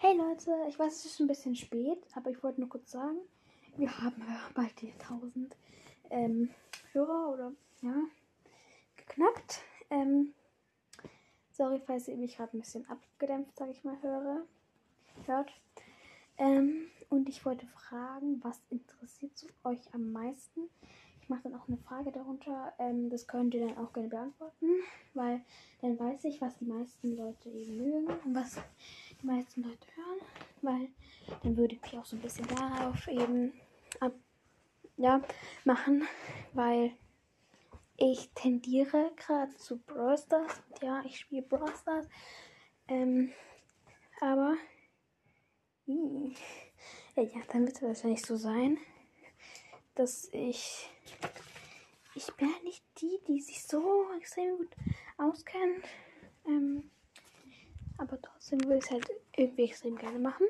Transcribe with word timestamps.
Hey 0.00 0.16
Leute, 0.16 0.52
ich 0.68 0.78
weiß, 0.78 0.94
es 0.94 1.06
ist 1.06 1.20
ein 1.20 1.26
bisschen 1.26 1.56
spät, 1.56 1.98
aber 2.14 2.30
ich 2.30 2.40
wollte 2.44 2.60
nur 2.60 2.68
kurz 2.68 2.92
sagen, 2.92 3.18
wir 3.76 3.98
haben 3.98 4.22
ja 4.28 4.48
bald 4.54 4.80
die 4.80 4.92
1000 4.92 5.56
ähm, 6.10 6.50
Hörer 6.92 7.32
oder 7.34 7.52
ja, 7.82 7.94
geknackt. 8.94 9.60
Ähm, 9.90 10.34
sorry, 11.50 11.80
falls 11.84 12.06
ihr 12.06 12.16
mich 12.16 12.36
gerade 12.36 12.56
ein 12.56 12.60
bisschen 12.60 12.88
abgedämpft, 12.88 13.56
sage 13.56 13.72
ich 13.72 13.82
mal, 13.82 14.00
höre, 14.00 14.46
hört. 15.26 15.50
Ähm, 16.36 16.86
und 17.08 17.28
ich 17.28 17.44
wollte 17.44 17.66
fragen, 17.66 18.38
was 18.44 18.62
interessiert 18.70 19.32
euch 19.64 19.92
am 19.94 20.12
meisten? 20.12 20.70
Ich 21.20 21.28
mache 21.28 21.42
dann 21.42 21.56
auch 21.56 21.66
eine 21.66 21.76
Frage 21.76 22.12
darunter. 22.12 22.72
Ähm, 22.78 23.10
das 23.10 23.26
könnt 23.26 23.52
ihr 23.52 23.66
dann 23.66 23.76
auch 23.76 23.92
gerne 23.92 24.08
beantworten, 24.08 24.66
weil 25.14 25.42
dann 25.82 25.98
weiß 25.98 26.22
ich, 26.24 26.40
was 26.40 26.56
die 26.56 26.66
meisten 26.66 27.16
Leute 27.16 27.48
eben 27.50 27.76
mögen 27.76 28.06
und 28.06 28.34
was 28.34 28.58
die 29.20 29.26
meisten 29.26 29.62
Leute 29.62 29.86
hören, 29.96 30.20
weil 30.62 30.88
dann 31.42 31.56
würde 31.56 31.74
ich 31.74 31.82
mich 31.82 31.98
auch 31.98 32.04
so 32.04 32.16
ein 32.16 32.22
bisschen 32.22 32.46
darauf 32.48 33.06
eben 33.08 33.52
ab, 34.00 34.12
ja, 34.96 35.20
machen, 35.64 36.06
weil 36.52 36.92
ich 37.96 38.30
tendiere 38.34 39.10
gerade 39.16 39.54
zu 39.56 39.78
Brawl 39.78 40.16
Stars. 40.16 40.62
Ja, 40.82 41.02
ich 41.04 41.18
spiele 41.18 41.42
Brawl 41.42 41.74
Stars. 41.76 42.08
Ähm, 42.86 43.32
aber 44.20 44.56
hm, 45.86 46.34
ja, 47.16 47.40
dann 47.50 47.66
wird 47.66 47.76
es 47.76 47.82
wahrscheinlich 47.82 48.24
so 48.24 48.36
sein, 48.36 48.78
dass 49.94 50.28
ich. 50.32 50.88
Ich 52.14 52.26
bin 52.34 52.52
halt 52.52 52.64
nicht 52.64 52.84
die, 53.00 53.18
die 53.28 53.40
sich 53.40 53.62
so 53.62 54.06
extrem 54.16 54.56
gut 54.58 54.74
auskennen. 55.18 55.82
Trotzdem 58.48 58.66
würde 58.66 58.78
ich 58.78 58.84
es 58.84 58.90
halt 58.90 59.06
irgendwie 59.36 59.64
extrem 59.64 59.96
gerne 59.96 60.18
machen. 60.18 60.46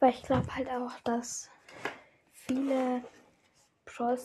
Weil 0.00 0.10
ich 0.10 0.24
glaube 0.24 0.56
halt 0.56 0.68
auch, 0.68 0.98
dass 1.04 1.48
viele 2.32 3.04
Brawl 3.84 4.18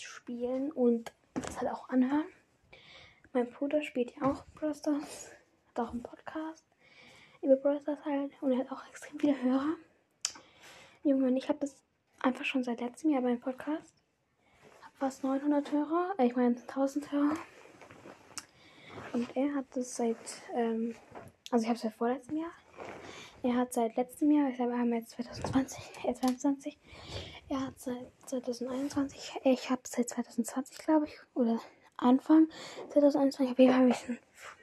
spielen 0.00 0.72
und 0.72 1.12
das 1.34 1.60
halt 1.60 1.70
auch 1.70 1.90
anhören. 1.90 2.24
Mein 3.34 3.50
Bruder 3.50 3.82
spielt 3.82 4.16
ja 4.16 4.22
auch 4.22 4.46
Brawl 4.54 4.70
hat 4.70 5.78
auch 5.78 5.90
einen 5.90 6.02
Podcast 6.02 6.64
über 7.42 7.56
Brawl 7.56 7.82
halt 8.06 8.32
und 8.40 8.52
er 8.52 8.60
hat 8.60 8.72
auch 8.72 8.88
extrem 8.88 9.20
viele 9.20 9.42
Hörer. 9.42 9.76
Junge, 11.02 11.36
ich 11.36 11.50
habe 11.50 11.58
das 11.58 11.76
einfach 12.20 12.46
schon 12.46 12.64
seit 12.64 12.80
letztem 12.80 13.10
Jahr 13.10 13.20
beim 13.20 13.40
Podcast. 13.40 13.92
Hab 14.82 14.96
fast 14.96 15.22
900 15.22 15.70
Hörer, 15.70 16.14
äh, 16.16 16.28
ich 16.28 16.34
meine 16.34 16.56
1000 16.56 17.12
Hörer. 17.12 17.36
Und 19.16 19.34
er 19.34 19.54
hat 19.54 19.74
es 19.78 19.96
seit, 19.96 20.18
ähm, 20.54 20.94
also 21.50 21.62
ich 21.62 21.68
habe 21.70 21.76
es 21.76 21.80
seit 21.80 21.94
vorletztem 21.94 22.36
Jahr. 22.36 22.52
Er 23.42 23.54
hat 23.54 23.72
seit 23.72 23.96
letztem 23.96 24.30
Jahr, 24.30 24.50
ich 24.50 24.58
wir 24.58 24.66
haben 24.78 24.92
jetzt 24.92 25.12
2020, 25.12 25.78
äh 26.04 26.12
22. 26.12 26.78
Er 27.48 27.62
hat 27.62 27.80
seit 27.80 28.12
2021, 28.26 29.40
ich 29.44 29.70
habe 29.70 29.80
seit 29.84 30.10
2020, 30.10 30.78
glaube 30.80 31.06
ich, 31.06 31.14
oder 31.32 31.58
Anfang 31.96 32.48
2021, 32.90 33.52
auf 33.52 33.58
jeden 33.58 33.74
habe 33.74 33.88
ich 33.88 34.06
ein 34.06 34.18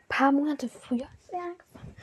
paar 0.07 0.31
Monate 0.31 0.69
früher 0.69 1.07
angefangen. 1.31 1.95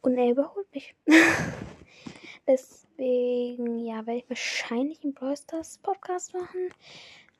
Und 0.00 0.16
er 0.16 0.30
überholt 0.30 0.72
mich. 0.72 0.94
Deswegen, 2.46 3.78
ja, 3.80 4.06
werde 4.06 4.20
ich 4.20 4.30
wahrscheinlich 4.30 5.04
einen 5.04 5.12
Brawl 5.12 5.36
Stars 5.36 5.76
Podcast 5.76 6.32
machen. 6.32 6.72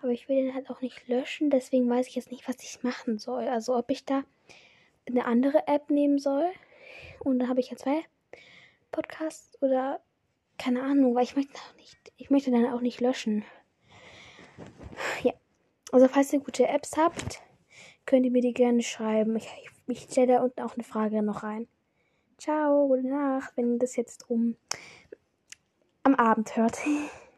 Aber 0.03 0.13
ich 0.13 0.29
will 0.29 0.37
den 0.37 0.55
halt 0.55 0.69
auch 0.69 0.83
nicht 0.83 1.09
löschen. 1.09 1.49
Deswegen 1.49 1.89
weiß 1.89 2.09
ich 2.09 2.17
jetzt 2.17 2.31
nicht, 2.31 2.47
was 2.47 2.63
ich 2.63 2.83
machen 2.83 3.19
soll. 3.19 3.49
Also 3.49 3.75
ob 3.75 3.91
ich 3.91 4.05
da 4.05 4.23
eine 5.11 5.25
andere 5.25 5.67
App 5.67 5.91
nehmen 5.91 6.19
soll. 6.19 6.51
Und 7.21 7.39
dann 7.39 7.49
habe 7.49 7.61
ich 7.61 7.71
ja 7.71 7.77
zwei 7.77 8.03
Podcasts 8.91 9.61
oder 9.63 10.01
keine 10.59 10.83
Ahnung, 10.83 11.15
weil 11.15 11.25
ich 11.25 11.37
möchte 11.37 11.55
auch 11.59 11.77
nicht, 11.77 11.97
ich 12.17 12.31
möchte 12.31 12.51
dann 12.51 12.73
auch 12.73 12.81
nicht 12.81 13.01
löschen. 13.01 13.45
Ja. 15.23 15.33
Also 15.93 16.07
falls 16.09 16.33
ihr 16.33 16.41
gute 16.41 16.69
Apps 16.69 16.97
habt, 16.97 17.43
könnt 18.07 18.25
ihr 18.25 18.31
mir 18.31 18.43
die 18.43 18.53
gerne 18.53 18.83
schreiben. 18.83 19.37
Ich, 19.37 19.47
ich, 19.63 19.71
ich 19.87 20.03
stelle 20.11 20.35
da 20.35 20.43
unten 20.43 20.61
auch 20.61 20.75
eine 20.75 20.85
Frage 20.85 21.23
noch 21.23 21.43
rein. 21.43 21.67
Ciao, 22.39 22.89
gute 22.89 23.09
Nacht, 23.09 23.53
wenn 23.57 23.73
ihr 23.73 23.79
das 23.79 23.97
jetzt 23.97 24.31
um 24.31 24.57
am 26.03 26.15
Abend 26.15 26.57
hört. 26.57 26.79